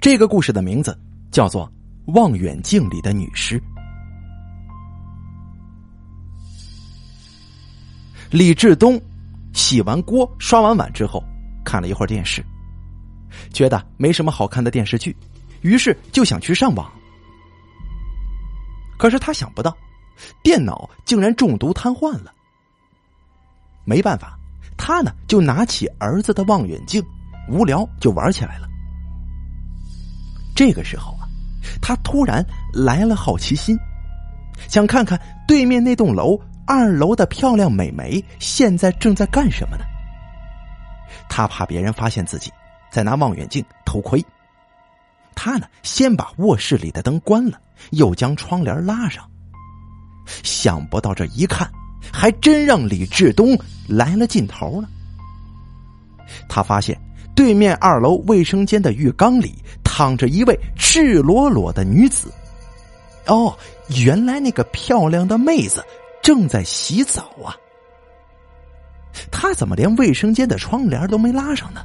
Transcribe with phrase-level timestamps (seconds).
[0.00, 0.98] 这个故事的名字
[1.30, 1.66] 叫做
[2.14, 3.58] 《望远镜里的女尸》。
[8.30, 9.00] 李志东
[9.52, 11.22] 洗完锅、刷完碗之后，
[11.64, 12.44] 看了一会儿电视，
[13.52, 15.16] 觉得没什么好看的电视剧，
[15.62, 16.90] 于是就想去上网。
[18.98, 19.76] 可是他想不到，
[20.42, 22.32] 电脑竟然中毒瘫痪了。
[23.84, 24.38] 没办法，
[24.76, 27.02] 他呢就拿起儿子的望远镜，
[27.48, 28.68] 无聊就玩起来了。
[30.54, 31.28] 这个时候啊，
[31.82, 33.78] 他突然来了好奇心，
[34.68, 39.84] 想看看对面那栋楼二楼的漂亮美眉现在正在干什么呢？
[41.28, 42.52] 他怕别人发现自己
[42.90, 44.24] 在拿望远镜偷窥，
[45.34, 49.28] 他呢先把卧室里的灯关了，又将窗帘拉上。
[50.42, 51.70] 想不到这一看，
[52.12, 54.88] 还真让李志东来了劲头了。
[56.48, 56.98] 他发现
[57.34, 59.54] 对面二楼卫生间的浴缸里。
[59.96, 62.28] 躺着一位赤裸裸的女子，
[63.28, 63.56] 哦，
[64.04, 65.84] 原来那个漂亮的妹子
[66.20, 67.54] 正在洗澡啊！
[69.30, 71.80] 她怎么连卫生间的窗帘都没拉上呢？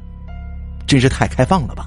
[0.87, 1.85] 真是太开放了吧！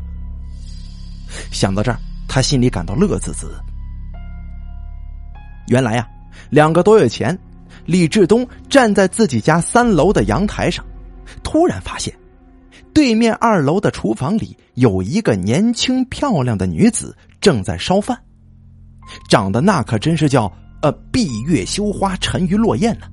[1.51, 3.53] 想到这儿，他心里感到乐滋滋。
[5.67, 6.09] 原来呀，
[6.51, 7.37] 两个多月前，
[7.85, 10.85] 李志东站在自己家三楼的阳台上，
[11.43, 12.15] 突然发现。
[12.95, 18.19] 对面二楼的厨房里有一个年轻漂亮的女子正在烧饭，
[19.29, 23.07] 长得那可真是叫呃闭月羞花沉鱼落雁呢。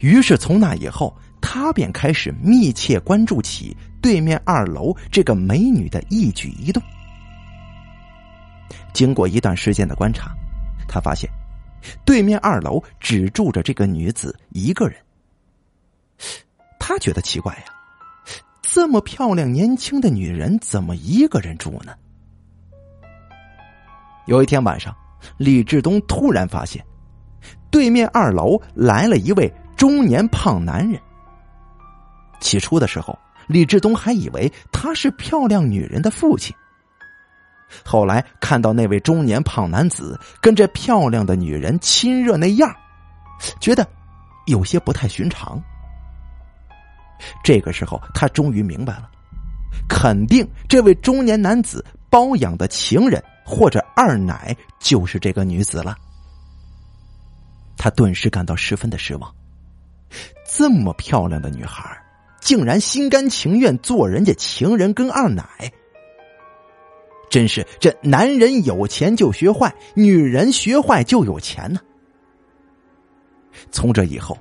[0.00, 6.82] 于是从那以后，他便开始密切关注起对面二楼这个美女的一举一动。
[8.92, 10.34] 经过一段时间的观察，
[10.88, 11.30] 他发现
[12.04, 14.96] 对面二楼只住着这个女子一个人。
[16.78, 17.64] 他觉得奇怪呀。
[18.72, 21.92] 这么漂亮年轻的女人，怎么一个人住呢？
[24.26, 24.94] 有一天晚上，
[25.38, 26.80] 李志东突然发现，
[27.68, 31.00] 对面二楼来了一位中年胖男人。
[32.38, 33.18] 起初的时候，
[33.48, 36.54] 李志东还以为他是漂亮女人的父亲。
[37.84, 42.72] 后来看到那位中年胖男子跟这漂亮的女人亲热那样，
[43.58, 43.84] 觉得
[44.46, 45.60] 有些不太寻常。
[47.42, 49.10] 这个时候，他终于明白了，
[49.88, 55.96] 肯定这位中年男子包养的情人或者二奶就是这个女子了。
[57.76, 59.34] 他顿时感到十分的失望，
[60.46, 61.98] 这么漂亮的女孩，
[62.40, 65.72] 竟然心甘情愿做人家情人跟二奶，
[67.30, 71.80] 真是这男人有钱就学坏，女人学坏就有钱呢。
[73.70, 74.36] 从这以后。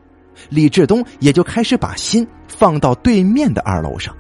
[0.48, 4.16] 李志东也就开始把心放到对面的二楼上，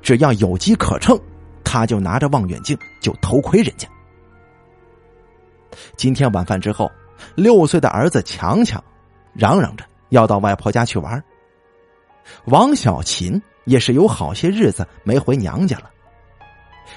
[0.00, 1.18] 只要有机可乘，
[1.64, 3.88] 他就拿着望远镜就偷窥人家。
[5.96, 6.90] 今天晚饭之后，
[7.34, 8.82] 六岁的儿子强强
[9.32, 11.22] 嚷嚷着要到外婆家去玩。
[12.44, 15.90] 王小琴也是有好些日子没回娘家了，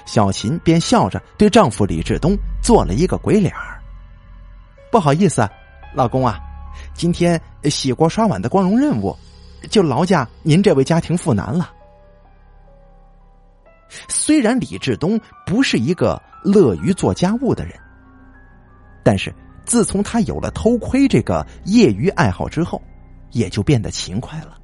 [0.06, 3.82] 小琴便笑着对丈夫李志东做了一个鬼脸儿
[4.92, 5.48] ：“不好意思，
[5.94, 6.40] 老公啊。”
[6.94, 9.16] 今天洗锅刷碗的光荣任务，
[9.70, 11.72] 就劳驾您这位家庭妇男了。
[14.08, 17.74] 虽然李志东不是一个乐于做家务的人，
[19.04, 19.34] 但是
[19.66, 22.82] 自从他有了偷窥这个业余爱好之后，
[23.32, 24.58] 也就变得勤快了。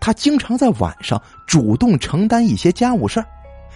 [0.00, 3.26] 他经常在晚上主动承担一些家务事儿，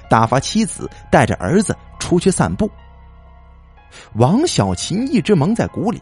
[0.09, 2.71] 打发妻子带着儿子出去散步。
[4.15, 6.01] 王小琴一直蒙在鼓里。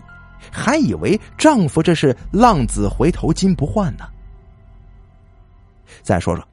[0.51, 4.05] 还以为丈夫这是浪子回头金不换呢。
[6.03, 6.47] 再说说，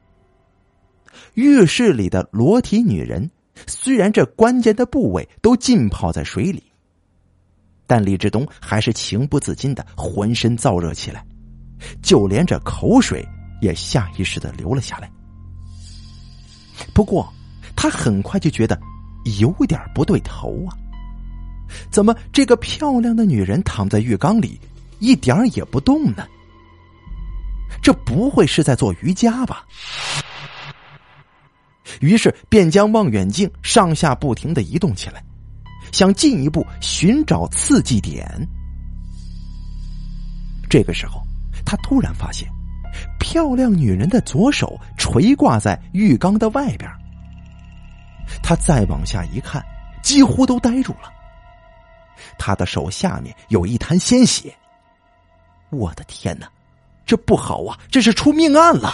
[1.33, 3.29] 浴室里的裸体女人，
[3.67, 6.63] 虽然这关键的部位都浸泡在水里，
[7.85, 11.25] 但李志东还是情不自禁的浑身燥热起来，
[12.01, 13.27] 就连这口水
[13.61, 15.11] 也下意识的流了下来。
[16.93, 17.31] 不过，
[17.75, 18.79] 他很快就觉得
[19.39, 20.77] 有点不对头啊。
[21.89, 24.59] 怎么，这个漂亮的女人躺在浴缸里，
[24.99, 26.27] 一点儿也不动呢？
[27.81, 29.65] 这不会是在做瑜伽吧？
[31.99, 35.23] 于是便将望远镜上下不停的移动起来，
[35.91, 38.25] 想进一步寻找刺激点。
[40.69, 41.21] 这个时候，
[41.63, 42.47] 他突然发现，
[43.19, 46.89] 漂亮女人的左手垂挂在浴缸的外边。
[48.41, 49.63] 他再往下一看，
[50.01, 51.12] 几乎都呆住了。
[52.37, 54.53] 他的手下面有一滩鲜血，
[55.69, 56.47] 我的天哪，
[57.05, 57.77] 这不好啊！
[57.91, 58.93] 这是出命案了。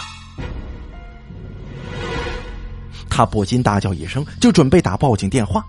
[3.08, 5.64] 他不禁大叫一声，就准备打报警电话。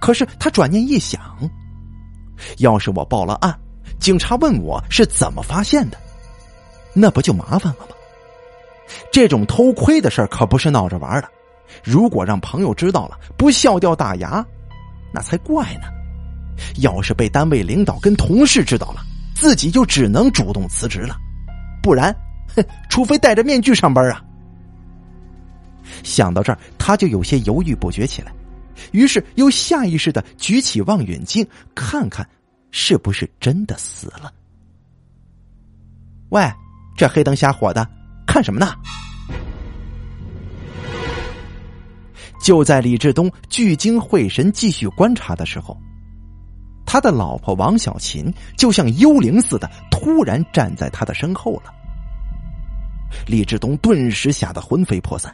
[0.00, 1.20] 可是他转念一想，
[2.58, 3.58] 要是我报了案，
[3.98, 5.98] 警察问我是怎么发现的，
[6.92, 7.94] 那不就麻烦了吗？
[9.12, 11.28] 这种偷窥的事可不是闹着玩的。
[11.84, 14.44] 如果让朋友知道了，不笑掉大牙，
[15.12, 15.97] 那才怪呢。
[16.78, 21.16] 要是被单位领导跟同事知道了，自己就只能主动辞职了，
[21.82, 22.14] 不然，
[22.54, 24.22] 哼，除非戴着面具上班啊。
[26.02, 28.32] 想到这儿，他就有些犹豫不决起来，
[28.92, 32.28] 于是又下意识的举起望远镜，看看
[32.70, 34.32] 是不是真的死了。
[36.28, 36.42] 喂，
[36.96, 37.88] 这黑灯瞎火的，
[38.26, 38.74] 看什么呢？
[42.42, 45.76] 就在李志东聚精会神继续观察的时候，
[46.90, 51.70] 他的老婆王小琴就像幽灵似的突然站在他的身后了。
[53.26, 55.30] 李志东顿时吓得魂飞魄散，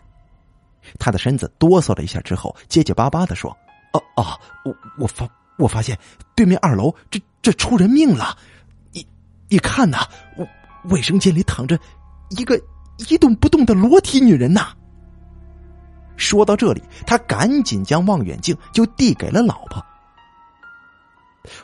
[0.99, 3.57] 他的身子哆嗦了一下之后，结结巴巴的说
[3.95, 5.97] ：“哦哦，我我发我发现
[6.35, 8.37] 对面二楼这这出人命了，
[8.91, 9.07] 你
[9.49, 10.09] 你看呐，
[10.91, 11.79] 卫生间里躺着
[12.31, 12.61] 一个
[13.09, 14.75] 一动不动的裸体女人呐。”
[16.19, 19.81] 说到这里，他赶紧将望远镜就递给了老婆。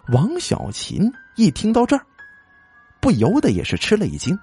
[0.09, 2.05] 王小琴一听到这儿，
[3.00, 4.38] 不由得也是吃了一惊。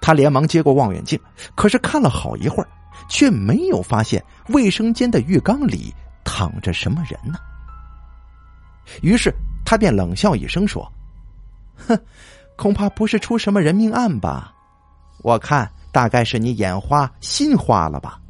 [0.00, 1.18] 他连忙接过望远镜，
[1.54, 2.68] 可是看了好一会儿，
[3.08, 5.94] 却没有发现卫生间的浴缸里
[6.24, 7.38] 躺着什么人呢。
[9.02, 9.34] 于是
[9.64, 10.90] 他便冷笑一声说
[11.88, 11.98] ：“哼，
[12.56, 14.52] 恐怕不是出什么人命案吧？
[15.22, 18.20] 我看大概是你眼花心花了吧。”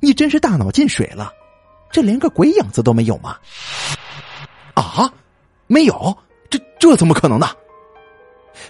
[0.00, 1.30] 你真是大脑进水了，
[1.90, 3.36] 这连个鬼影子都没有吗？
[4.74, 5.12] 啊，
[5.66, 6.16] 没有，
[6.48, 7.48] 这这怎么可能呢？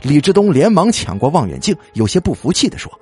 [0.03, 2.93] 李志东连忙抢过望远镜，有些不服气的说：“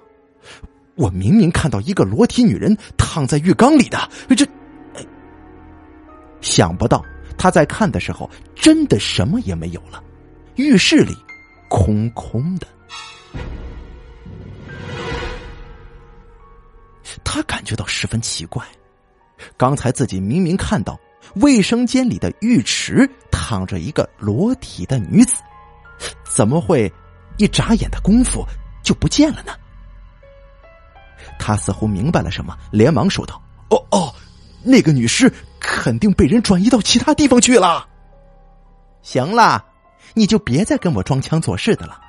[0.97, 4.47] 我明明看到一个裸体女人躺在浴缸里的，这……
[6.41, 7.05] 想不到
[7.37, 10.03] 他在看的时候，真的什么也没有了，
[10.55, 11.15] 浴室里
[11.69, 12.67] 空空的。”
[17.25, 18.65] 他感觉到十分奇怪，
[19.57, 20.99] 刚才自己明明看到
[21.37, 25.35] 卫生间里的浴池躺着一个裸体的女子，
[26.25, 26.93] 怎么会
[27.37, 28.45] 一眨眼的功夫
[28.83, 29.53] 就不见了呢？
[31.39, 33.41] 他似乎明白了什么，连忙说道
[33.71, 34.15] ：“哦哦，
[34.63, 37.87] 那个女尸肯定被人转移到其他地方去了。”
[39.03, 39.65] 行了，
[40.15, 42.01] 你就别再跟我装腔作势的了。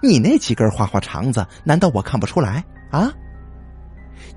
[0.00, 3.12] 你那几根花花肠子，难道我看不出来啊？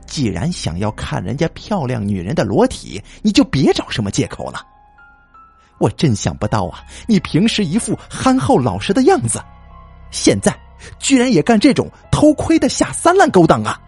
[0.05, 4.65] 既然想要看人家漂亮女人的裸体，你就别找什么借口了。
[5.79, 9.39] 我真想不到啊，你平时一副憨厚老实的样子，
[10.11, 10.57] 现在
[10.97, 13.79] 居然也干这种偷窥的下三滥勾当啊！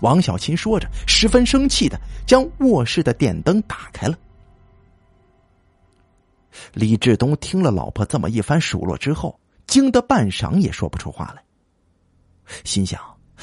[0.00, 4.18] 王小琴说着，十分生气的将卧室的电灯打开了。
[6.74, 11.42] 李志东听了老婆这么一番数落之后，惊得半晌也说不出话来，
[12.64, 13.00] 心想。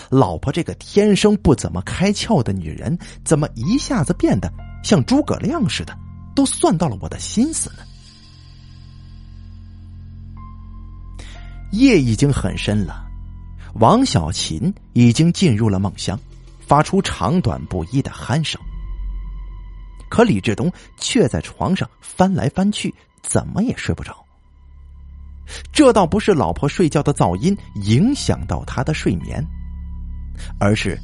[0.09, 4.51] 老婆这个天生不怎么开窍的女人，怎么一下子变得
[4.83, 5.98] 像诸葛亮似的，
[6.36, 7.77] 都算到了我的心思呢？
[11.71, 13.06] 夜已经很深了，
[13.75, 16.19] 王小琴已经进入了梦乡，
[16.59, 18.59] 发出长短不一的鼾声。
[20.10, 24.13] 可李志东却在床上翻来翻去，怎么也睡不着。
[25.72, 29.41] 这倒不是老婆睡觉的噪音影响到他的睡眠。
[30.60, 31.00] 而是，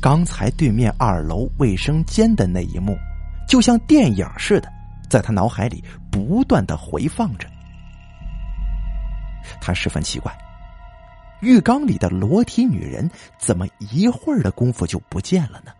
[0.00, 2.96] 刚才对面二楼卫生间的那一幕，
[3.48, 4.70] 就像电影似的，
[5.08, 7.48] 在他脑海里不断的回放着。
[9.60, 10.36] 他十分奇怪，
[11.40, 15.72] 浴缸里的裸体女人怎么一会儿的功夫就不见了呢？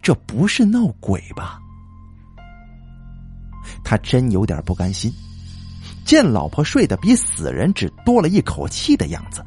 [0.00, 1.58] 这不是闹鬼吧？
[3.84, 5.12] 他真有点不甘心，
[6.04, 9.44] 见老婆睡得比死人只多了一口气的样子。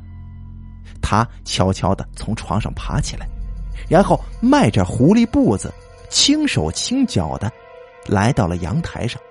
[1.11, 3.27] 他悄悄的从床上爬起来，
[3.89, 5.69] 然后迈着狐狸步子，
[6.09, 7.51] 轻手轻脚的
[8.07, 9.21] 来到了阳台上。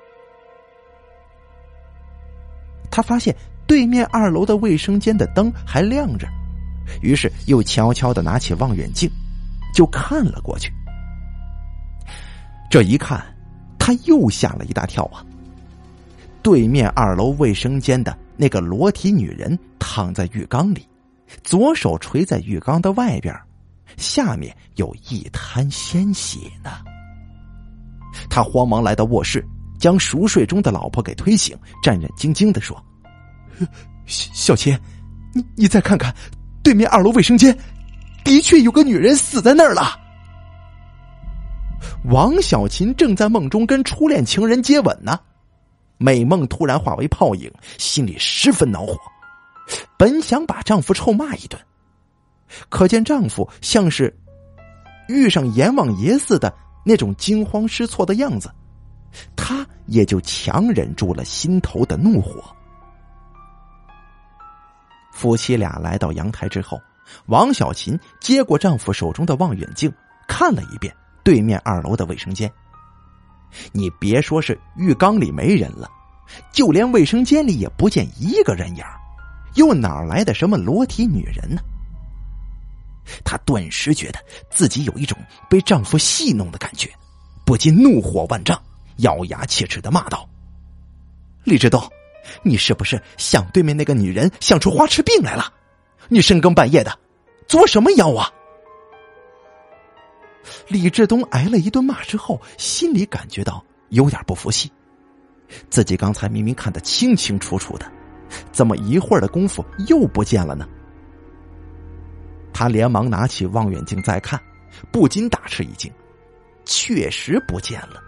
[2.90, 3.34] 他发现
[3.66, 6.28] 对面二楼的卫生间的灯还亮着，
[7.00, 9.10] 于是又悄悄的拿起望远镜，
[9.74, 10.70] 就看了过去。
[12.70, 13.24] 这一看，
[13.78, 15.24] 他又吓了一大跳啊！
[16.42, 20.86] 对面二楼卫生间的那个裸体女人躺在浴缸里。
[21.42, 23.34] 左手垂在浴缸的外边，
[23.96, 26.70] 下面有一滩鲜血呢。
[28.28, 29.44] 他慌忙来到卧室，
[29.78, 32.76] 将熟睡中的老婆给推醒，战战兢兢的说
[34.06, 34.76] ：“小小琴，
[35.32, 36.14] 你你再看看，
[36.62, 37.56] 对面二楼卫生间，
[38.24, 39.98] 的确有个女人死在那儿了。
[42.10, 45.18] 王小琴正在梦中跟初恋情人接吻呢，
[45.98, 48.98] 美梦突然化为泡影，心里十分恼火，
[49.96, 51.60] 本想把丈夫臭骂一顿，
[52.68, 54.16] 可见丈夫像是
[55.08, 56.52] 遇上阎王爷似的
[56.84, 58.50] 那种惊慌失措的样子，
[59.36, 62.42] 她也就强忍住了心头的怒火。
[65.12, 66.80] 夫妻俩来到阳台之后，
[67.26, 69.92] 王小琴接过丈夫手中的望远镜，
[70.26, 70.94] 看了一遍。
[71.22, 72.50] 对面二楼的卫生间，
[73.72, 75.86] 你别说是浴缸里没人了，
[76.50, 78.82] 就连卫生间里也不见一个人影
[79.54, 81.60] 又哪来的什么裸体女人呢？
[83.24, 84.18] 她顿时觉得
[84.50, 86.90] 自己有一种被丈夫戏弄的感觉，
[87.44, 88.60] 不禁怒火万丈，
[88.98, 90.28] 咬牙切齿的骂道
[91.42, 91.82] ：“李志东，
[92.42, 95.52] 你是不是想对面那个女人想出花痴病来了？
[96.08, 96.98] 你深更半夜的，
[97.48, 98.30] 作什么妖啊？”
[100.68, 104.70] 李志东挨了一顿骂之后，心里感觉到有点不服气。
[105.68, 107.90] 自己刚才明明看得清清楚楚的，
[108.52, 110.68] 怎么一会儿的功夫又不见了呢？
[112.52, 114.40] 他连忙拿起望远镜再看，
[114.92, 115.90] 不禁大吃一惊，
[116.64, 118.02] 确实不见了。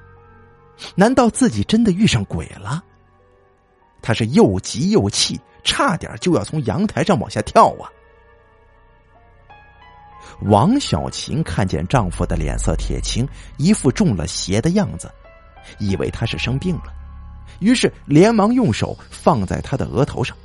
[0.95, 2.83] 难道自己真的遇上鬼了？
[4.03, 7.89] 他是又急又气，差点就要从阳台上往下跳啊！
[10.43, 13.27] 王小琴看见丈夫的脸色铁青，
[13.59, 15.11] 一副中了邪的样子，
[15.79, 16.93] 以为他是生病了，
[17.63, 20.37] 于是连忙用手放在她的额头上。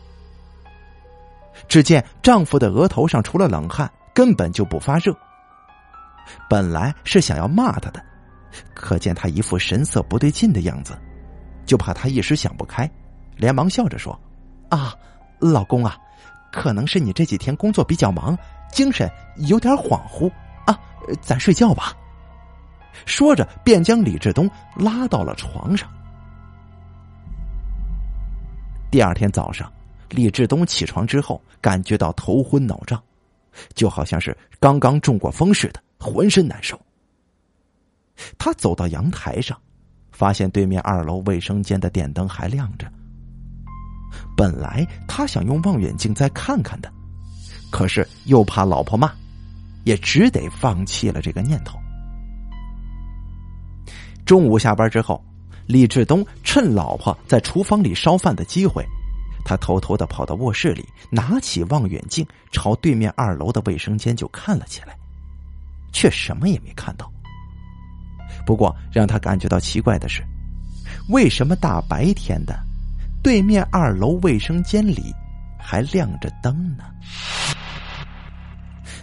[1.68, 5.14] 只见丈夫的额头上除了冷汗，根本就不发热。
[6.48, 8.02] 本来是想要骂他的，
[8.74, 10.98] 可见他一副神色不对劲的样子，
[11.66, 12.90] 就怕他一时想不开，
[13.36, 14.18] 连忙笑着说
[14.70, 14.94] ：“啊，
[15.40, 15.98] 老公啊，
[16.52, 18.38] 可能是你这几天工作比较忙。”
[18.72, 20.30] 精神有点恍惚
[20.66, 20.78] 啊，
[21.22, 21.94] 咱睡觉吧。
[23.06, 25.90] 说着，便将李志东拉到了床上。
[28.90, 29.72] 第二天早上，
[30.10, 33.02] 李志东起床之后，感觉到头昏脑胀，
[33.74, 36.80] 就好像是刚刚中过风似的，浑身难受。
[38.38, 39.60] 他走到阳台上，
[40.12, 42.92] 发现对面二楼卫生间的电灯还亮着。
[44.36, 46.92] 本来他想用望远镜再看看的。
[47.70, 49.12] 可是又怕老婆骂，
[49.84, 51.78] 也只得放弃了这个念头。
[54.26, 55.22] 中午下班之后，
[55.68, 58.86] 李志东趁老婆在厨房里烧饭的机会，
[59.44, 64.98] 他偷偷的跑到卧室里，拿起望远镜朝对面二楼的卫生间就看了起来，
[65.92, 67.12] 却什么也没看到。
[68.46, 70.24] 不过让他感觉到奇怪的是，
[71.10, 72.58] 为什么大白天的，
[73.22, 75.14] 对面二楼卫生间里
[75.60, 76.86] 还亮着灯呢？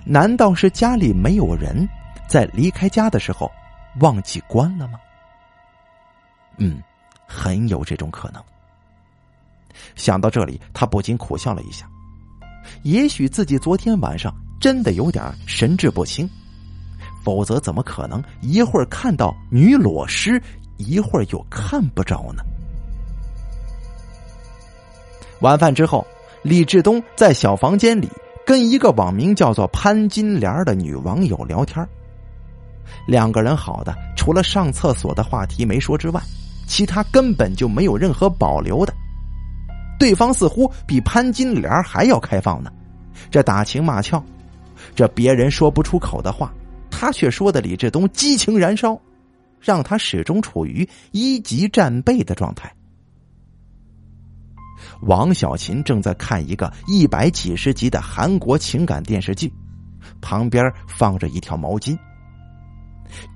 [0.06, 1.86] 难道是家里没有人，
[2.26, 3.50] 在离开家的时候
[4.00, 4.98] 忘记关了吗？
[6.58, 6.82] 嗯，
[7.26, 8.42] 很有这种可能。
[9.96, 11.88] 想到这里，他不禁苦笑了一下。
[12.82, 16.28] 也许自己昨天晚上真的有点神志不清，
[17.22, 20.42] 否则怎么可能一会儿看到女裸尸，
[20.76, 22.42] 一会儿又看不着呢？
[25.40, 26.06] 晚饭之后，
[26.42, 28.08] 李志东在小房间里。
[28.46, 31.82] 跟一个网名叫做潘金莲的女网友聊天，
[33.06, 36.20] 两个人好的除了上厕所的话题没说之外，
[36.66, 38.94] 其他根本就没有任何保留的。
[39.98, 42.70] 对方似乎比潘金莲还要开放呢，
[43.30, 44.22] 这打情骂俏，
[44.94, 46.52] 这别人说不出口的话，
[46.90, 49.00] 他却说的李志东激情燃烧，
[49.60, 52.70] 让他始终处于一级战备的状态。
[55.02, 59.50] 王小琴正在看一个一百几十集的韩国情感电视剧，
[60.20, 61.96] 旁边放着一条毛巾。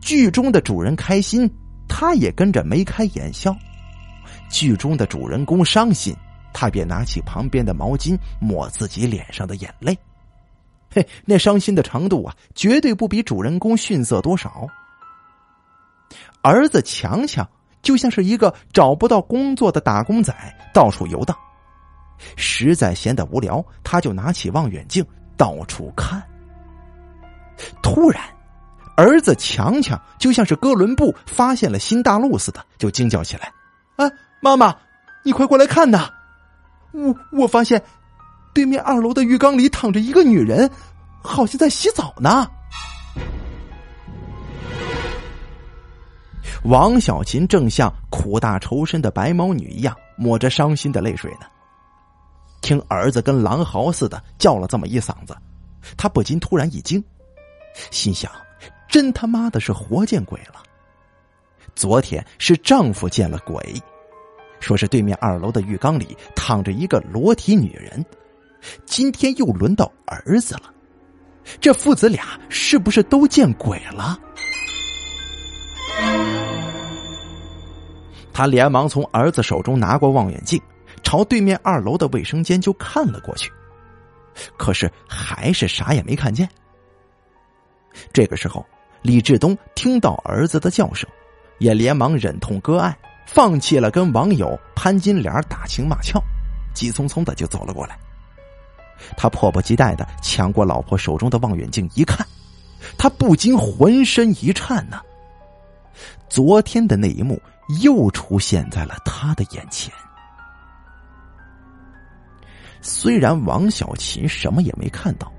[0.01, 1.49] 剧中的主人开心，
[1.89, 3.53] 他也跟着眉开眼笑；
[4.51, 6.15] 剧中的主人公伤心，
[6.53, 9.97] 他便拿起旁边的毛巾抹自己脸上的眼泪。
[10.91, 14.67] 嘿，那伤心的程度啊，绝对不比主人公逊色多少。
[16.43, 17.47] 儿子强强
[17.83, 20.35] 就像是一个找不到工作的打工仔，
[20.73, 21.37] 到处游荡。
[22.37, 25.05] 实在闲得无聊，他就拿起望远镜
[25.37, 26.23] 到处看。
[27.83, 28.23] 突然，
[28.99, 33.53] 儿子强强就像是哥伦布发现了新大陆似的，就惊叫起来
[33.95, 34.75] ：“啊，妈妈，
[35.23, 36.11] 你快过来看呐！
[36.91, 37.81] 我我发现，
[38.53, 40.69] 对面二楼的浴缸里躺着一个女人，
[41.23, 42.51] 好像在洗澡呢。”
[46.65, 51.47] 王小琴正像苦大仇深的白毛女一样，抹着伤心的泪水呢。
[52.63, 55.37] 听儿子跟狼嚎似的叫了这么一嗓子，
[55.97, 57.01] 他不禁突然一惊，
[57.93, 58.29] 心想：
[58.89, 60.63] 真他妈的是活见鬼了！
[61.75, 63.63] 昨天是丈夫见了鬼，
[64.59, 68.05] 说是对面二楼的浴缸里躺着一个裸体女人，
[68.87, 70.73] 今天又轮到儿子了，
[71.61, 74.19] 这父子俩是不是都见鬼了？
[78.33, 80.61] 他连忙从儿子手中拿过望远镜，
[81.03, 83.53] 朝对面二楼的卫生间就看了过去，
[84.57, 86.49] 可是还是啥也没看见。
[88.13, 88.65] 这个时候，
[89.09, 91.09] 李志东听到儿子的叫声，
[91.61, 96.23] 也连忙忍痛割爱，放弃了跟网友潘金莲打情骂俏，
[96.75, 97.99] 急匆匆的就走了过来。
[99.17, 102.27] 他迫不及待的抢过老婆手中的望远镜一看，
[102.99, 105.01] 他不禁浑身一颤呢。
[106.29, 107.41] 昨天的那一幕。
[107.83, 109.93] 又出现在了他的眼前。
[112.81, 115.31] 虽然王小琴什么也没看到，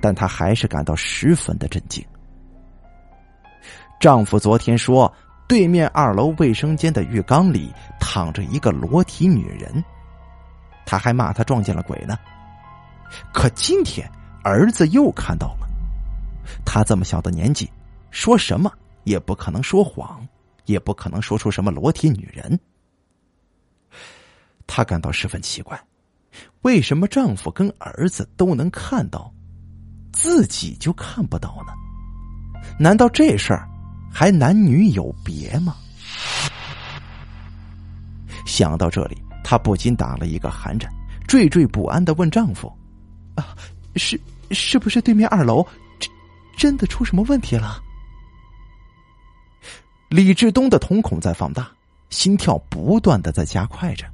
[0.00, 2.02] 但他还是感到十分的震惊。
[4.00, 5.12] 丈夫昨天说，
[5.46, 9.84] 对面二楼卫生间的浴缸里躺着一个裸体女人，
[10.84, 12.18] 他还骂他撞见了鬼呢。
[13.32, 14.10] 可今天
[14.42, 15.68] 儿子又看到了，
[16.64, 17.70] 他这么小的年纪，
[18.10, 18.72] 说什么
[19.04, 20.26] 也不可能说谎。
[20.66, 22.60] 也不可能说出什么裸体女人。
[24.68, 25.82] 他感到十分奇怪，
[26.62, 29.32] 为什么丈夫跟儿子都能看到，
[30.12, 31.72] 自己就看不到呢？
[32.78, 33.68] 难道这事儿
[34.12, 35.76] 还男女有别吗？
[38.46, 40.92] 想到这里，她不禁打了一个寒颤，
[41.28, 42.72] 惴惴不安的问丈夫
[43.36, 43.56] ：“啊，
[43.96, 45.66] 是是不是对面二楼
[45.98, 46.10] 真
[46.56, 47.80] 真的出什么问题了？”
[50.10, 51.70] 李志东的瞳孔在放大，
[52.10, 54.04] 心跳不断的在加快着。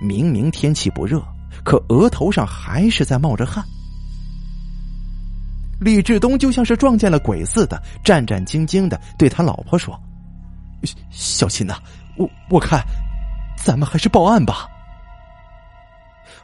[0.00, 1.22] 明明天气不热，
[1.62, 3.62] 可额头上还是在冒着汗。
[5.80, 9.98] 李志东就像是撞见了鬼似的，战战兢兢的对他老婆说
[11.10, 11.78] ：“小琴呐，
[12.16, 12.82] 我我看，
[13.56, 14.68] 咱们还是报案吧。”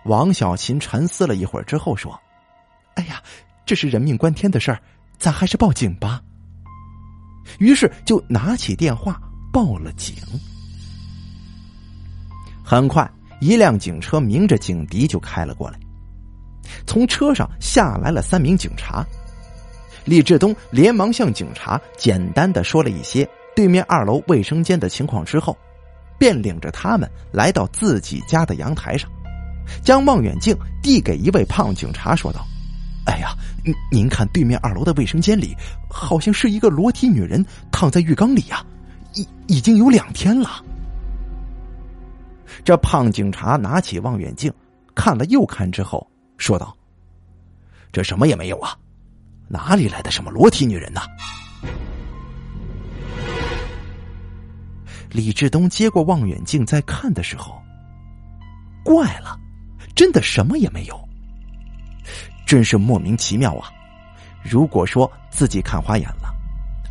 [0.05, 2.19] 王小琴沉思了一会儿之后说
[2.95, 3.21] ：“哎呀，
[3.67, 4.79] 这是人命关天的事儿，
[5.19, 6.23] 咱还是报警吧。”
[7.59, 9.21] 于是就拿起电话
[9.53, 10.15] 报了警。
[12.65, 15.79] 很快，一辆警车鸣着警笛就开了过来，
[16.87, 19.05] 从车上下来了三名警察。
[20.05, 25.57] 李志东连忙向警察简单的说了一些对面二楼卫生间的情况之后，
[26.19, 29.11] 便领着他们来到自己家的阳台上，
[29.83, 32.45] 将望远镜递给一位胖警察，说道。
[33.07, 35.55] 哎呀，您您看对面二楼的卫生间里，
[35.91, 38.65] 好像是一个裸体女人躺在浴缸里呀，
[39.13, 40.65] 已已经有两天了。
[42.65, 44.51] 这胖警察拿起望远镜
[44.95, 46.07] 看了又看之后，
[46.39, 46.75] 说道
[47.93, 48.75] ：“这什么也没有啊，
[49.49, 51.01] 哪里来的什么裸体女人呢？”
[55.11, 57.63] 李志东接过望远镜在看的时候，
[58.85, 59.39] 怪了，
[59.95, 61.09] 真的什么也没有。
[62.45, 63.71] 真是莫名其妙啊！
[64.43, 66.35] 如果说自己看花眼了，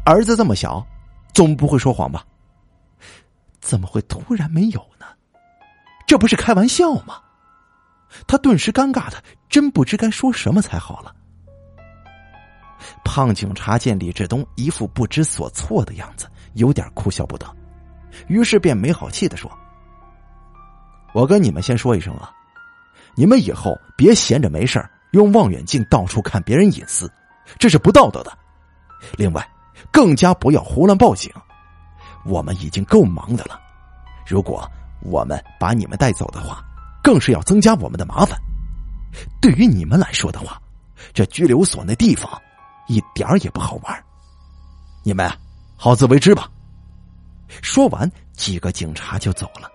[0.05, 0.83] 儿子这么小，
[1.33, 2.25] 总不会说谎吧？
[3.59, 5.05] 怎么会突然没有呢？
[6.07, 7.21] 这不是开玩笑吗？
[8.25, 11.13] 他顿时尴尬的，真不知该说什么才好了。
[13.03, 17.45] 胖警察见李志东一副不知所措的样子，有点哭笑不得，
[18.27, 19.51] 于是便没好气的说
[21.13, 22.31] ：“我跟你们先说一声啊，
[23.15, 27.07] 你们以后别闲着没事。”用望远镜到处看别人隐私，
[27.59, 28.35] 这是不道德的。
[29.15, 29.47] 另外，
[29.91, 31.31] 更加不要胡乱报警。
[32.25, 33.61] 我们已经够忙的了，
[34.25, 34.67] 如果
[35.03, 36.65] 我们把你们带走的话，
[37.03, 38.35] 更是要增加我们的麻烦。
[39.39, 40.59] 对于你们来说的话，
[41.13, 42.41] 这拘留所那地方
[42.87, 44.03] 一点儿也不好玩。
[45.03, 45.29] 你们
[45.75, 46.49] 好自为之吧。
[47.61, 49.69] 说完，几个警察就走了。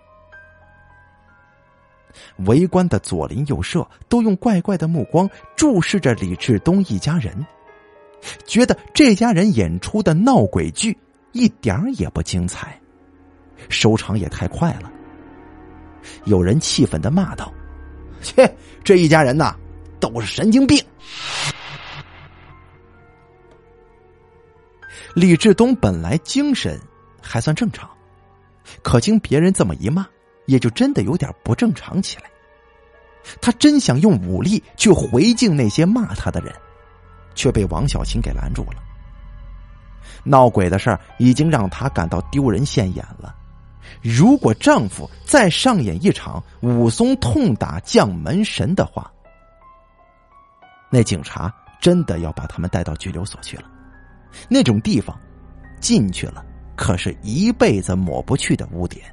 [2.47, 7.47] 围观的左邻右舍都用怪怪的目光注视着李志东一家人，
[8.47, 10.97] 觉得这家人演出的闹鬼剧
[11.33, 12.81] 一点儿也不精彩，
[13.69, 14.91] 收场也太快了。
[16.25, 17.53] 有人气愤的骂道
[18.23, 19.55] ：“切，这一家人呐，
[20.01, 20.83] 都是神经病！”
[25.19, 26.81] 李志东本来精神
[27.21, 27.91] 还算正常，
[28.85, 30.07] 可经别人这么一骂。
[30.47, 32.31] 也就真的有点不正常起来。
[33.41, 36.55] 他真想用武力去回敬那些骂他的人，
[37.35, 38.81] 却被王小琴给拦住了。
[40.23, 43.35] 闹鬼的事儿已经让他感到丢人现眼了。
[44.01, 49.13] 如果丈夫再上演一场武松痛打将门神的话，
[50.91, 53.65] 那警察真的要把他们带到拘留所去了。
[54.49, 55.19] 那种地方，
[55.81, 56.45] 进去了
[56.77, 59.05] 可是一辈子抹不去的污点。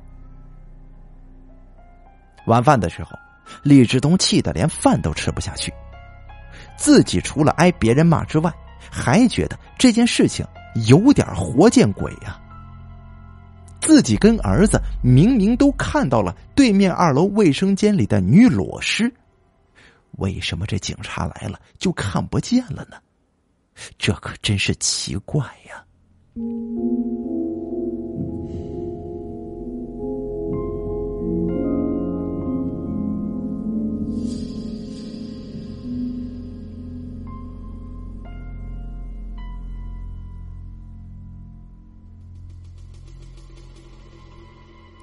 [2.48, 3.18] 晚饭的时候，
[3.64, 5.74] 李志东气得连饭都吃不下去，
[6.78, 8.54] 自己除了挨别人骂之外，
[8.92, 10.46] 还觉得这件事情
[10.88, 12.40] 有点活见鬼呀。
[13.82, 19.14] 自己跟儿子明明都看到了对面二楼卫生间里的女裸尸，
[20.14, 22.98] 为什么这警察来了就看不见了呢？
[23.98, 25.84] 这可真是奇怪呀！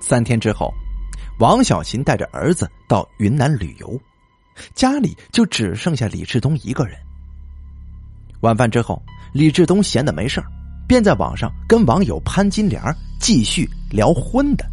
[0.00, 0.70] 三天之后，
[1.38, 3.98] 王小琴带着儿子到云南旅游，
[4.74, 6.98] 家里就只剩下李志东一个人。
[8.42, 9.00] 晚饭之后，
[9.33, 10.42] 李志东闲的没事
[10.87, 12.83] 便在网上跟网友潘金莲
[13.20, 14.64] 继续聊荤的。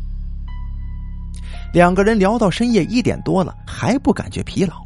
[1.72, 4.84] 两个人聊到深夜一点多了，还不感觉疲劳。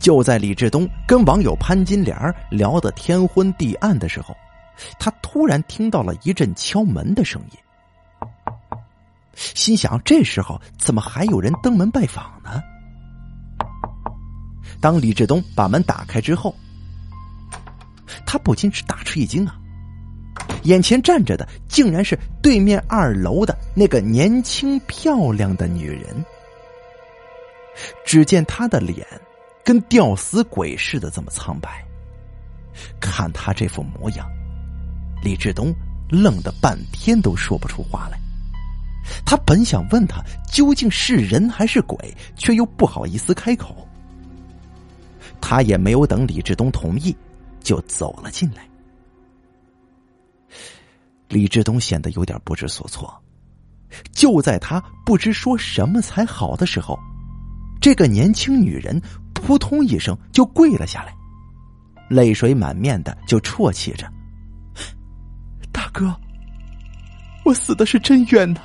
[0.00, 2.16] 就在李志东跟网友潘金莲
[2.50, 4.34] 聊得天昏地暗的时候，
[4.96, 7.58] 他突然听到了一阵敲门的声音。
[9.34, 12.62] 心想：这时候怎么还有人登门拜访呢？
[14.80, 16.54] 当李志东把门打开之后，
[18.24, 19.58] 他不禁是大吃一惊啊！
[20.64, 26.24] 眼前站着的竟然是对面二楼的那个年轻漂亮的女人。
[28.04, 29.06] 只见她的脸
[29.64, 31.84] 跟吊死鬼似的这么苍白，
[33.00, 34.26] 看她这副模样，
[35.22, 35.74] 李志东
[36.08, 38.18] 愣得半天都说不出话来。
[39.24, 41.96] 他本想问他究竟是人还是鬼，
[42.36, 43.86] 却又不好意思开口。
[45.40, 47.16] 他也没有等李志东同意，
[47.66, 48.64] 就走了进来。
[51.28, 53.12] 李志东显得有点不知所措。
[54.12, 56.96] 就在他不知说什么才好的时候，
[57.80, 59.00] 这个年轻女人
[59.34, 61.12] 扑通一声就跪了下来，
[62.08, 64.08] 泪水满面的就啜泣着
[65.72, 66.14] ：“大哥，
[67.44, 68.60] 我死的是真冤呐！”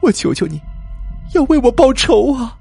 [0.00, 0.60] 我求求你，
[1.32, 2.56] 要为我报仇啊！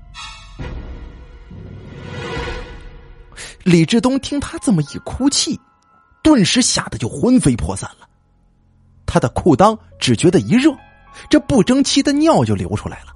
[3.63, 5.59] 李志东听他这么一哭泣，
[6.21, 8.07] 顿时吓得就魂飞魄散了。
[9.05, 10.75] 他的裤裆只觉得一热，
[11.29, 13.13] 这不争气的尿就流出来了。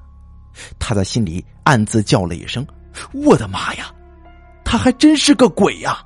[0.79, 2.65] 他在心里暗自叫了一声
[3.13, 3.91] ：“我的妈呀，
[4.63, 6.03] 他还真是个鬼呀！”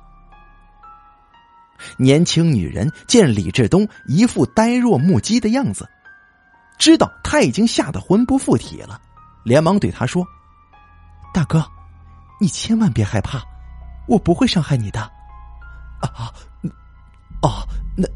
[1.96, 5.88] 年轻女人见李志东一副呆若木鸡的样子。
[6.78, 9.00] 知道他已经吓得魂不附体了，
[9.44, 10.26] 连忙对他说
[11.32, 11.64] ：“大哥，
[12.40, 13.40] 你千万别害怕，
[14.12, 15.00] 我不会伤害你的。”
[16.02, 16.32] 啊，
[17.40, 18.06] 哦，那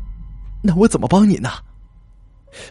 [0.62, 1.50] 那我怎么帮你呢？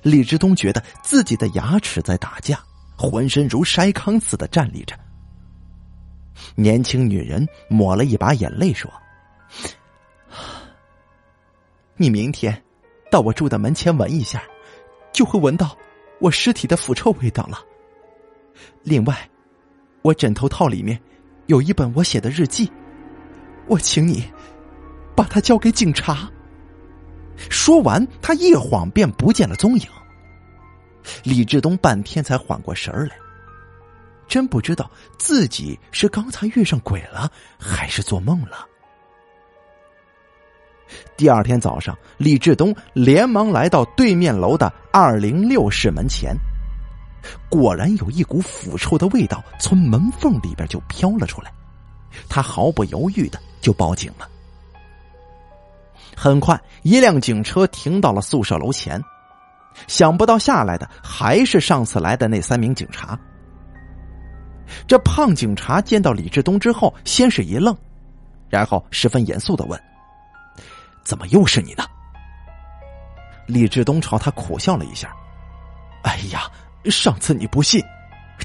[0.04, 2.60] 李志东觉得自己的牙齿在打架，
[2.96, 4.96] 浑身如筛糠似的站立着。
[6.56, 8.92] 年轻女人抹了一把眼泪说
[11.98, 12.64] ：“你明天
[13.10, 14.44] 到我住的门前闻一下，
[15.12, 15.76] 就会闻到。”
[16.22, 17.60] 我尸体的腐臭味道了。
[18.84, 19.30] 另外，
[20.02, 21.00] 我枕头套里面
[21.48, 22.72] 有一本我写的日记，
[23.68, 24.24] 我请你
[25.16, 26.30] 把他交给警察。
[27.50, 29.88] 说完，他一晃便不见了踪影。
[31.24, 33.16] 李志东半天才缓过神来，
[34.28, 38.66] 真不知道自己是刚才遇上鬼了，还是做梦了。
[41.18, 46.36] 第二天早上，李志东连忙来到对面楼的二零六室门前，
[47.50, 51.52] 果然有一股腐臭的味道从门缝里边就飘了出来。
[52.30, 54.30] 他毫不犹豫的就报警了。
[56.16, 59.02] 很快，一辆警车停到了宿舍楼前，
[59.88, 63.20] 想不到下来的还是上次来的那三名警察。
[64.88, 67.76] 这胖警察见到李志东之后，先是一愣，
[68.50, 69.82] 然后十分严肃的问。
[71.04, 71.84] 怎么又是你呢？
[73.48, 75.12] 李志东朝他苦笑了一下。
[76.04, 76.44] 哎呀，
[76.86, 77.84] 上次你不信，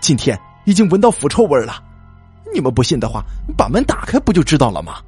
[0.01, 1.85] 今天已经闻到腐臭味了。
[2.55, 3.23] 你们不信的话，
[3.57, 5.01] 把门打开不就知道了吗？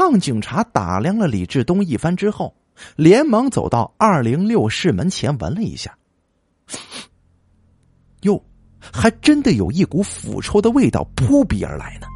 [0.00, 2.54] 胖警察打量了李志东一番之后，
[2.96, 5.94] 连忙走到二零六室门前闻了一下。
[8.22, 8.42] 哟，
[8.80, 12.06] 还真的有一股腐臭的味道扑鼻而来呢。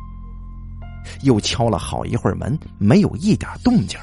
[1.25, 4.01] 又敲了好一会儿门，没有一点动静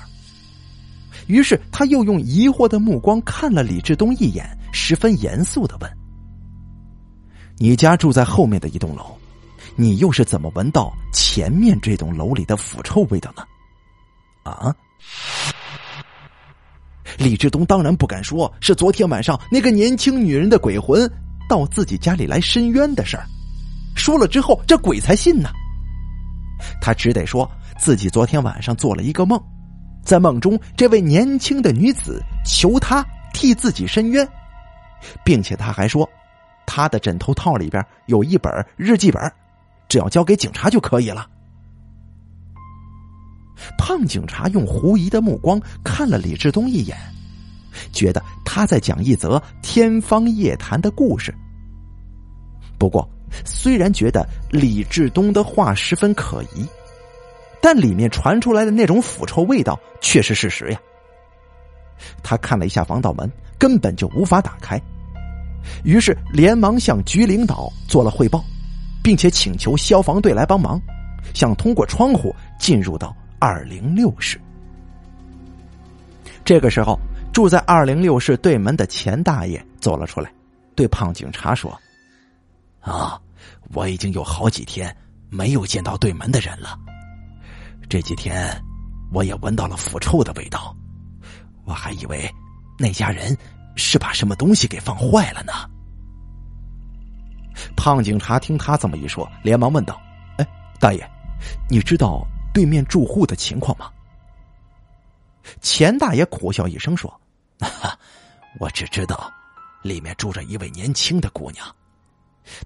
[1.25, 5.91] 于是他又用疑惑的目光看了李志东一眼，十分严肃的问
[7.57, 9.17] ：“你家住在后面的一栋楼，
[9.75, 13.41] 你又是怎么闻到前面这栋楼里的腐臭味道呢？
[14.43, 14.75] 啊！
[17.17, 21.09] 李志东当然不敢说是昨天晚上那个年轻女人的鬼魂
[21.49, 23.25] 到自己家里来申冤的事儿，
[23.95, 25.49] 说了之后这鬼才信呢。
[26.79, 29.41] 他只得说自己昨天晚上做了一个梦，
[30.03, 34.27] 在梦中这位年轻的女子求他替自己申冤，
[35.23, 36.09] 并且他还说
[36.65, 39.21] 他的枕头套里边有一本日记本，
[39.89, 41.27] 只要交给警察就可以了。
[43.77, 46.97] 胖警察用狐疑的目光看了李志东一眼，
[47.91, 51.33] 觉得他在讲一则天方夜谭的故事。
[52.77, 53.07] 不过，
[53.45, 56.65] 虽然觉得李志东的话十分可疑，
[57.61, 60.79] 但里面传出来的那种腐臭味道却是事实呀。
[62.23, 64.81] 他看了一下防盗门，根本就无法打开，
[65.83, 68.43] 于是连忙向局领导做了汇报，
[69.03, 70.81] 并且请求消防队来帮忙，
[71.35, 73.15] 想通过窗户进入到。
[73.41, 74.39] 二零六室。
[76.45, 76.95] 这个时候，
[77.33, 80.31] 住在二零六室对门的钱大爷走了出来，
[80.75, 81.75] 对胖警察说
[82.81, 83.19] ：“啊，
[83.73, 84.95] 我已经有好几天
[85.27, 86.77] 没有见到对门的人了。
[87.89, 88.55] 这几天，
[89.11, 90.75] 我也闻到了腐臭的味道，
[91.65, 92.31] 我还以为
[92.77, 93.35] 那家人
[93.75, 95.51] 是把什么东西给放坏了呢。”
[97.75, 99.99] 胖警察听他这么一说，连忙问道
[100.37, 100.47] ：“哎，
[100.79, 101.03] 大爷，
[101.67, 102.23] 你知道？”
[102.53, 103.91] 对面住户的情况吗？
[105.59, 107.19] 钱大爷苦笑一声说
[108.59, 109.31] ：“我只知道，
[109.81, 111.75] 里面住着一位年轻的姑娘，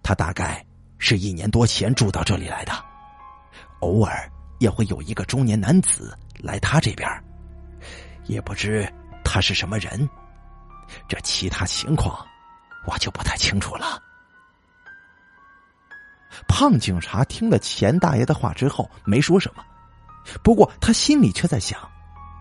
[0.04, 0.64] 她大概
[0.98, 2.74] 是一年多前住到这里来的，
[3.80, 7.10] 偶尔也会有一个中年男子来她这边，
[8.26, 8.92] 也不知
[9.24, 10.08] 他是什么人，
[11.08, 12.28] 这其他情况
[12.86, 14.04] 我就不太清楚了。”
[16.46, 19.64] 胖警察听了钱大爷的话之后，没说什么。
[20.44, 21.80] 不过他心里却在想：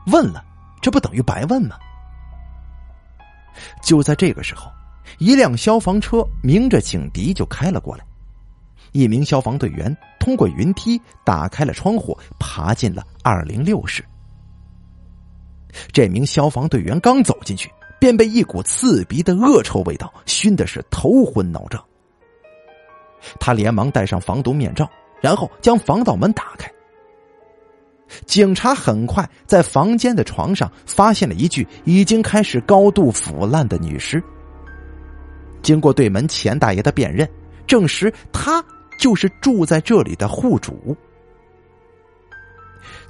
[0.07, 0.45] 问了，
[0.81, 1.77] 这不等于白问吗？
[3.83, 4.71] 就在这个时候，
[5.19, 8.05] 一辆消防车鸣着警笛就开了过来。
[8.93, 14.05] 一名消防队员通过云梯打开了窗户，爬进了二零六室。
[15.93, 21.85] 这名消防队员刚走进去，便被一股刺鼻的恶臭味道熏的是头昏脑胀。
[23.41, 24.89] 他连忙戴上防毒面罩，
[25.21, 26.71] 然后将防盗门打开。
[28.27, 34.23] 警察很快在房间的床上发现了一具已经开始高度腐烂的女尸。
[35.63, 37.29] 经过对门钱大爷的辨认，
[37.67, 38.65] 证实他
[38.99, 40.97] 就是住在这里的户主。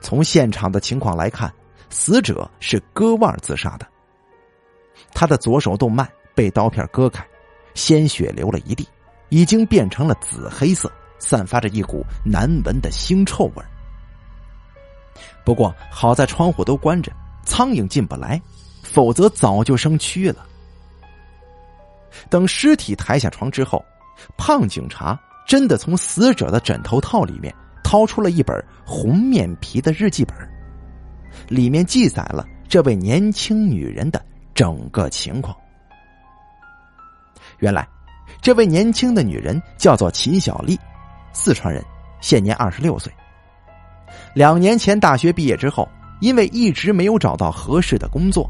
[0.00, 1.52] 从现场的情况来看，
[1.90, 3.86] 死者是割腕自杀的。
[5.12, 7.26] 他的左手动脉被刀片割开，
[7.74, 8.86] 鲜血流了一地，
[9.30, 13.64] 已经变成了紫黑色，散发着一股难闻的腥臭味
[15.44, 17.12] 不过好在窗户都关着，
[17.44, 18.40] 苍蝇进不来，
[18.82, 20.46] 否则早就生蛆了。
[22.30, 23.84] 等尸体抬下床之后，
[24.36, 30.36] 胖警察真的从死者的枕头套里面掏出了一本红面皮的日记本，
[31.48, 35.54] 里面记载了这位年轻女人的整个情况。
[37.58, 37.86] 原来，
[38.40, 40.78] 这位年轻的女人叫做秦小丽，
[41.32, 41.84] 四川人，
[42.20, 43.12] 现年二十六岁。
[44.34, 45.88] 两年前大学毕业之后，
[46.20, 48.48] 因为一直没有找到合适的工作，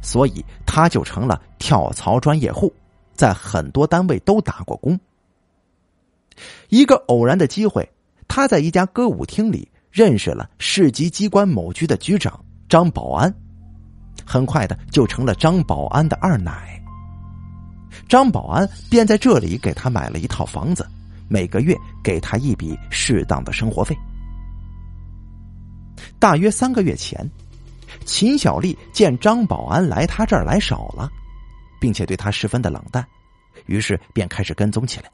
[0.00, 2.72] 所以他就成了跳槽专业户，
[3.14, 4.98] 在很多单位都打过工。
[6.68, 7.88] 一个偶然的机会，
[8.28, 13.34] 他在一家歌舞厅里认识了市级机关某局的局长张保安，
[14.24, 16.80] 很快的就成了张保安的二奶。
[18.08, 20.86] 张保安便在这里给他买了一套房子，
[21.28, 23.96] 每个月给他一笔适当的生活费。
[26.18, 27.28] 大约三个月前，
[28.04, 31.10] 秦小丽见张保安来他这儿来少了，
[31.80, 33.06] 并且对他十分的冷淡，
[33.66, 35.10] 于是便开始跟踪起来。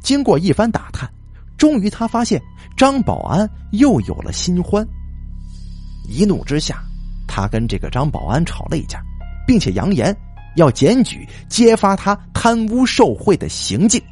[0.00, 1.10] 经过一番打探，
[1.58, 2.40] 终于他发现
[2.76, 4.86] 张保安又有了新欢。
[6.08, 6.82] 一怒之下，
[7.26, 9.02] 他跟这个张保安吵了一架，
[9.46, 10.16] 并且扬言
[10.56, 14.02] 要检举揭发他贪污受贿的行径。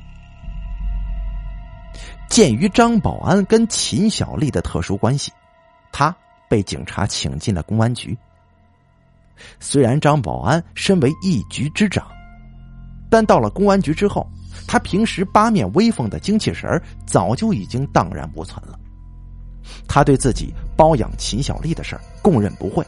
[2.33, 5.31] 鉴于张保安跟秦小丽的特殊关系。
[5.92, 6.16] 他
[6.49, 8.16] 被警察请进了公安局。
[9.61, 12.11] 虽然张保安身为一局之长，
[13.11, 14.27] 但到了公安局之后，
[14.66, 18.79] 他平时八面威风的精气神早就已经荡然无存了。
[19.87, 22.83] 他对自己包养秦小丽的事儿供认不讳，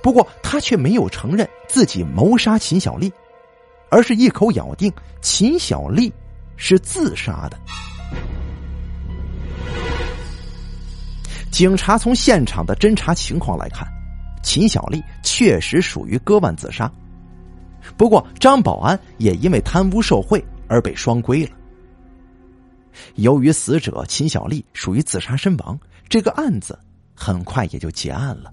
[0.00, 3.12] 不过他却没有承认自己谋杀秦小丽，
[3.90, 6.12] 而是一口咬定秦小丽
[6.56, 7.58] 是自杀的。
[11.50, 13.88] 警察从现场的侦查情况来看，
[14.42, 16.90] 秦小丽确实属于割腕自杀。
[17.96, 21.52] 不过，张保安也因为贪污受贿而被双规了。
[23.14, 26.78] 由于死者秦小丽属于自杀身亡，这个案子
[27.14, 28.52] 很快也就结案了。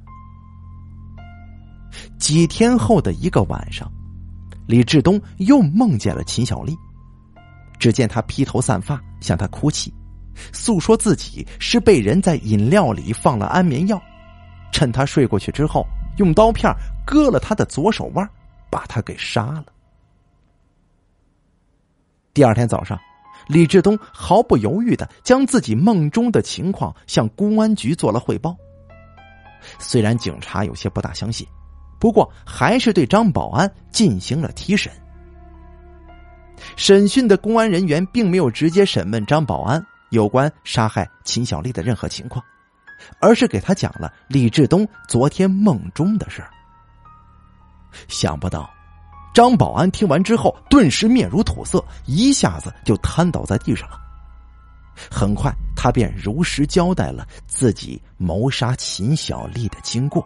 [2.18, 3.92] 几天后的一个晚上，
[4.66, 6.74] 李志东又梦见了秦小丽。
[7.80, 9.92] 只见他披头散发，向他哭泣，
[10.52, 14.00] 诉说自己是被人在饮料里放了安眠药，
[14.72, 15.86] 趁他睡过去之后，
[16.18, 16.72] 用刀片
[17.06, 18.30] 割了他的左手腕，
[18.70, 19.66] 把他给杀了。
[22.34, 23.00] 第二天早上，
[23.48, 28.56] 李志东毫不犹豫的将自己梦中的情况向公安局做了汇报。
[29.80, 31.48] 虽然警察有些不大相信。
[32.00, 34.92] 不过，还是对张保安进行了提审。
[36.76, 42.44] 审讯的公安人员并没有直接审问张保安有关杀害秦小丽的任何情况，
[43.20, 46.50] 而是给他讲了李志东昨天梦中的事儿。
[48.08, 48.70] 想不到，
[49.34, 54.00] 张保安听完之后，顿时面如土色，一下子就瘫倒在地上了。
[55.10, 60.26] 很快，他便如实交代了自己谋杀秦小丽的经过。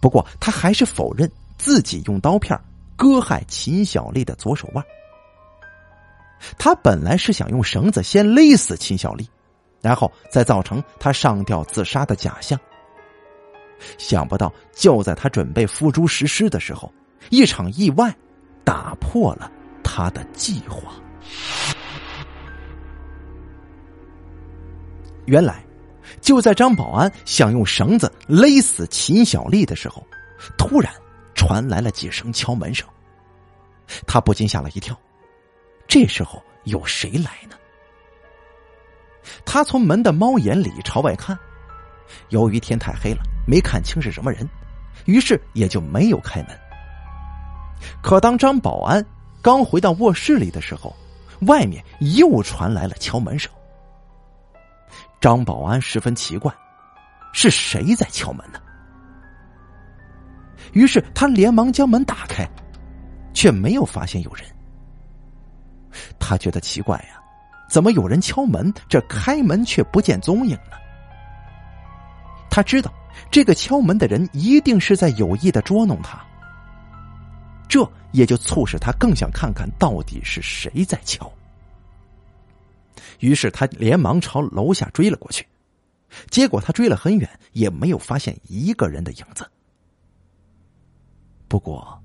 [0.00, 2.58] 不过，他还是否认自己用刀片
[2.96, 4.84] 割害秦小丽的左手腕。
[6.58, 9.28] 他本来是想用绳子先勒死秦小丽，
[9.80, 12.58] 然后再造成他上吊自杀的假象。
[13.98, 16.92] 想不到，就在他准备付诸实施的时候，
[17.30, 18.14] 一场意外
[18.64, 19.50] 打破了
[19.82, 20.94] 他的计划。
[25.26, 25.62] 原来。
[26.20, 30.04] 就在张保安想用绳子勒死秦小丽的时候，
[30.56, 30.92] 突然
[31.46, 32.86] 传来了几声敲门声。
[34.04, 34.98] 他不禁吓了一跳。
[35.86, 37.56] 这时候有谁来呢？
[39.44, 41.38] 他从门的猫眼里朝外看，
[42.30, 44.48] 由于天太黑了，没看清是什么人，
[45.04, 46.58] 于是也就没有开门。
[48.02, 49.04] 可当张保安
[49.40, 50.92] 刚回到卧室里的时候，
[51.42, 51.84] 外面
[52.18, 53.48] 又传来了敲门声。
[55.20, 56.52] 张保安十分奇怪，
[57.32, 58.60] 是谁在敲门呢？
[60.76, 62.46] 于是他连忙将门打开，
[63.32, 64.44] 却没有发现有人。
[66.18, 67.18] 他觉得奇怪呀，
[67.70, 70.76] 怎么有人敲门，这开门却不见踪影呢？
[72.50, 72.92] 他知道
[73.30, 76.22] 这个敲门的人一定是在有意的捉弄他，
[77.66, 81.32] 这也就促使他更想看看到底是谁在敲。
[83.20, 85.46] 于是他连忙朝楼下追了过去，
[86.28, 89.50] 结果他追了很远，也没有发现一个人的影子。
[91.48, 92.02] 不过，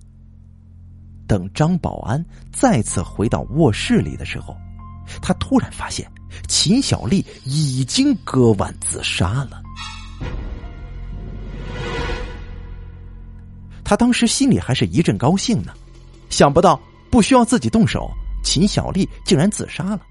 [1.28, 4.56] 等张保安再次回到卧室里的时候，
[5.22, 6.10] 他突然发现
[6.48, 9.62] 秦小丽已经割腕自杀了。
[13.84, 15.74] 他当时心里还是一阵高兴呢，
[16.30, 18.10] 想不到不需要自己动手，
[18.44, 20.02] 秦小丽竟然自杀了。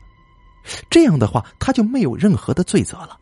[0.90, 3.18] 这样的话，他就没有任何的罪责了。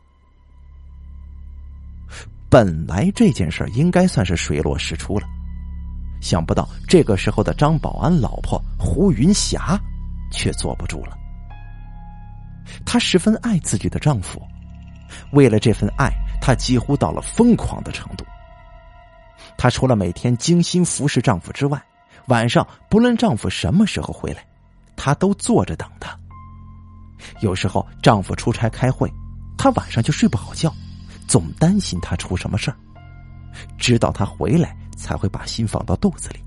[2.50, 5.28] 本来这件事应该算是水落石出了，
[6.20, 9.78] 想不到这个时候的张保安老婆胡云霞
[10.30, 11.16] 却坐不住了。
[12.84, 14.42] 她十分爱自己的丈夫，
[15.32, 18.24] 为了这份爱，她几乎到了疯狂的程度。
[19.56, 21.82] 她除了每天精心服侍丈夫之外，
[22.26, 24.44] 晚上不论丈夫什么时候回来，
[24.96, 26.16] 她都坐着等他。
[27.40, 29.10] 有时候丈夫出差开会，
[29.56, 30.72] 她晚上就睡不好觉，
[31.26, 32.76] 总担心他出什么事儿，
[33.76, 36.40] 直到她回来才会把心放到肚子里。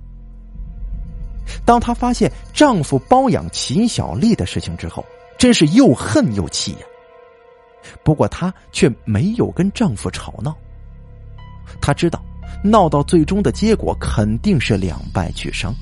[1.65, 5.06] 当她发现丈夫包养秦小丽的事情之后，
[5.38, 6.80] 真是又恨又气呀。
[8.04, 10.56] 不过她却没有跟丈夫吵闹，
[11.82, 12.24] 她知道
[12.63, 15.74] 闹到最终的结果肯定是两败俱伤，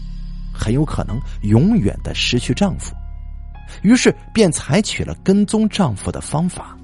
[0.54, 2.96] 很有可能永远的失去丈夫。
[3.84, 6.76] 于是便采取了跟踪丈夫的方法。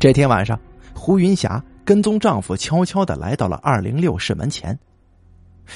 [0.00, 0.58] 这天晚上，
[0.94, 4.78] 胡云霞跟踪丈夫，悄悄的来到了二零六室门前。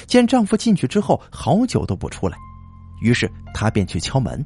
[0.05, 2.37] 见丈夫进去之后，好久都不出来，
[3.01, 4.45] 于是她便去敲门。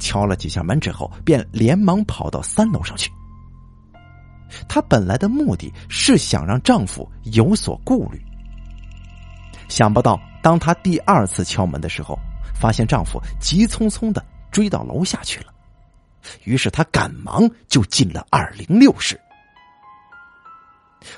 [0.00, 3.08] 敲了几下门之后，便连忙跑到三楼上去。
[4.68, 8.20] 她本来的目的是想让丈夫有所顾虑，
[9.68, 12.18] 想不到当她第二次敲门的时候。
[12.52, 15.52] 发现丈夫急匆匆的追到楼下去了，
[16.42, 19.16] 于是她赶忙就进了二零六室。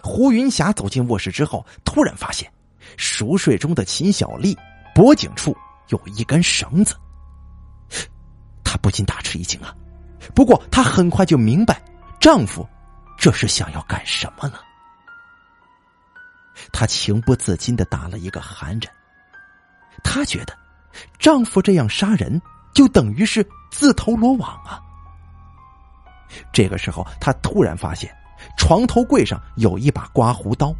[0.03, 2.51] 胡云霞走进卧室之后，突然发现
[2.97, 4.57] 熟睡中的秦小丽
[4.95, 5.57] 脖颈处
[5.89, 6.95] 有一根绳子。
[8.63, 9.75] 她不禁大吃一惊啊！
[10.35, 11.83] 不过她很快就明白，
[12.19, 12.67] 丈夫
[13.17, 14.61] 这是想要干什么了。
[16.73, 18.93] 她情不自禁的打了一个寒颤。
[20.03, 20.57] 她觉得，
[21.19, 22.41] 丈夫这样杀人，
[22.75, 24.81] 就等于是自投罗网啊！
[26.53, 28.15] 这个时候，她突然发现
[28.57, 30.75] 床头柜上有一把刮胡刀。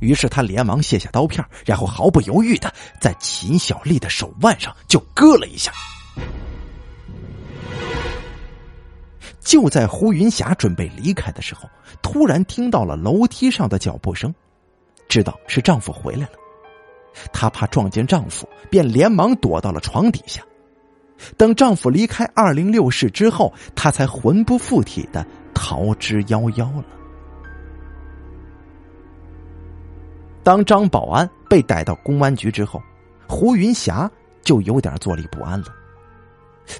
[0.00, 5.72] 于是他连忙卸下刀片，然后毫不犹豫的在秦小丽的手腕上就割了一下。
[9.40, 11.68] 就在胡云霞准备离开的时候，
[12.02, 14.34] 突然听到了楼梯上的脚步声，
[15.08, 16.32] 知道是丈夫回来了。
[17.32, 20.42] 她怕撞见丈夫，便连忙躲到了床底下。
[21.36, 25.24] 等丈夫离开二零六室之后，她才魂不附体的
[25.54, 26.84] 逃之夭夭了。
[30.42, 32.82] 当张保安被逮到公安局之后，
[33.26, 34.10] 胡云霞
[34.42, 35.68] 就有点坐立不安了。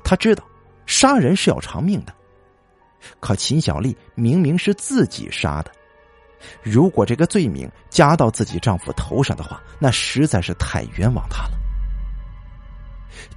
[0.03, 0.45] 他知道
[0.85, 2.13] 杀人是要偿命的，
[3.21, 5.71] 可秦小丽明明是自己杀的，
[6.63, 11.53] 如果这个罪名加到自己丈夫头上的话，那实在是太冤枉他了。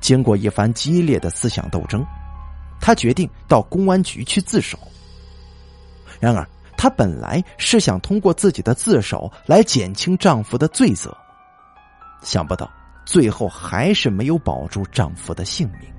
[0.01, 2.05] 经过一番激烈的思想斗争，
[2.81, 4.77] 她决定到公安局去自首。
[6.19, 6.47] 然而。
[6.79, 11.11] 她本来是想通过自己的自首来减轻丈夫的罪责，
[12.21, 12.69] 想不到
[13.03, 15.91] 最后还是没有保住丈夫的性命。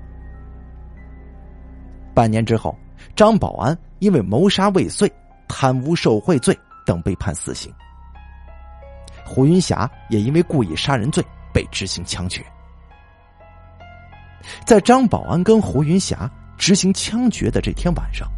[2.13, 2.73] 半年之后，
[3.13, 5.11] 张保安因为谋杀未遂、
[5.49, 7.69] 贪污受贿罪等被判死刑，
[9.25, 11.21] 胡云霞也因为故意杀人罪
[11.53, 12.41] 被执行枪决。
[14.63, 18.31] 在张保安跟胡云霞执行枪决的这天晚上，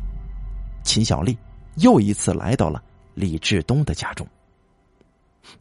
[0.82, 1.38] 秦小丽。
[1.76, 4.28] 又一次来到了李志东的家中，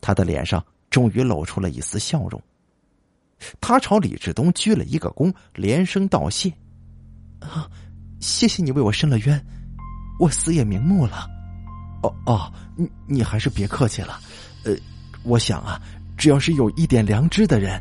[0.01, 2.43] 他的脸上终于露出了一丝笑容。
[3.61, 6.53] 他朝李志东鞠了一个躬，连声道谢
[7.41, 7.71] ：“啊，
[8.21, 9.43] 谢谢你为我伸了冤，
[10.19, 11.27] 我死也瞑目了。
[12.03, 14.21] ”“哦哦，你你还是别客气了。
[14.65, 14.75] 呃，
[15.23, 15.81] 我想啊，
[16.17, 17.81] 只要是有一点良知的人，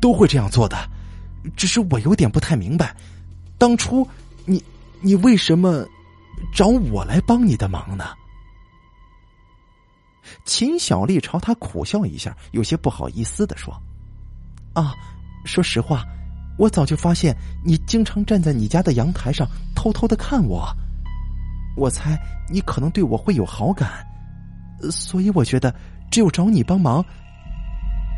[0.00, 0.76] 都会这样做的。
[1.56, 2.96] 只是我有点不太明白，
[3.58, 4.06] 当初
[4.44, 4.62] 你
[5.00, 5.86] 你为什么？”
[6.52, 8.06] 找我来帮你的忙呢？
[10.44, 13.72] 秦小丽朝他苦笑一下，有些不好意思的说
[14.74, 14.92] ：“啊，
[15.44, 16.04] 说实话，
[16.58, 17.34] 我早就发现
[17.64, 20.68] 你经常站在你家的阳台上偷偷的看我，
[21.76, 22.18] 我猜
[22.50, 24.04] 你可能对我会有好感，
[24.90, 25.72] 所以我觉得
[26.10, 27.04] 只有找你帮忙，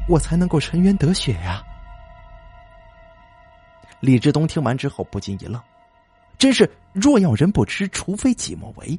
[0.09, 1.63] 我才能够沉冤得雪呀。”
[4.01, 5.61] 李志东听完之后不禁一愣。
[6.39, 8.99] 真是若要人不知，除非己莫为。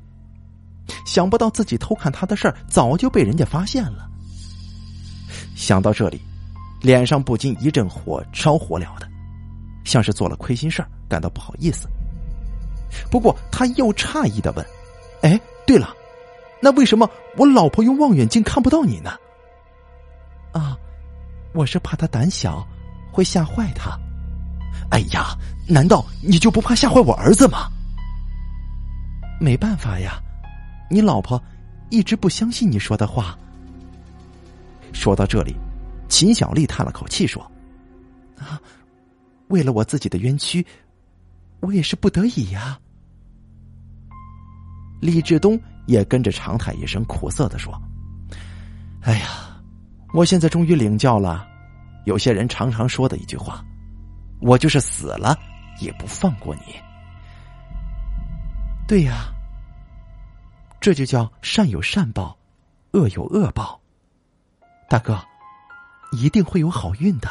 [1.06, 4.10] 想不到自己偷看他的事儿早就被人家发现了。
[5.56, 6.20] 想到这里，
[6.82, 9.08] 脸上不禁一阵火烧火燎的，
[9.84, 11.88] 像是做了亏心事儿，感到不好意思。
[13.12, 14.66] 不过他又诧异的问
[15.22, 15.94] ：“哎，对了，
[16.60, 19.12] 那为什么我老婆用望远镜看不到你呢？”
[20.52, 20.76] 啊，
[21.54, 22.68] 我是怕她胆小，
[23.12, 23.96] 会吓坏她。
[24.92, 25.38] 哎呀，
[25.68, 27.70] 难道你就不怕吓坏我儿子吗？
[29.40, 30.22] 没办法呀，
[30.90, 31.42] 你老婆
[31.90, 33.38] 一直不相信你说的话。
[34.92, 35.56] 说到这里，
[36.10, 37.42] 秦小丽叹了口气说
[38.38, 38.60] ：“啊，
[39.50, 40.66] 为了我自己的冤屈，
[41.60, 42.80] 我也是不得已呀。”
[45.00, 47.80] 李志东也跟着长叹一声，苦涩的说
[49.02, 49.62] ：“哎呀，
[50.14, 51.48] 我现在终于领教了，
[52.06, 53.64] 有些人常常说的一句话。”
[54.40, 55.38] 我就是死了，
[55.80, 56.76] 也不放过你。
[58.88, 59.34] 对呀，
[60.80, 62.38] 这就叫善有善报，
[62.92, 63.80] 恶有恶报。
[64.90, 65.20] 大哥，
[66.12, 67.30] 一定会有好运的。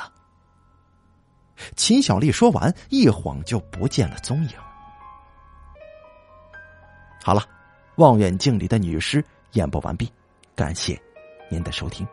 [1.74, 4.50] 秦小丽说完，一晃就不见了踪影。
[7.24, 7.42] 好了，
[7.96, 10.12] 望远镜里的女尸演播完毕，
[10.54, 11.00] 感谢
[11.50, 12.06] 您的收听。